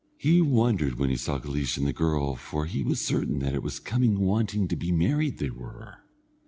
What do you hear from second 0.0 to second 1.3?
He wondered when he